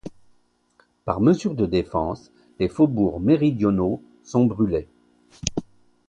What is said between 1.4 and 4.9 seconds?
de défense, les faubourgs méridionaux sont brulés.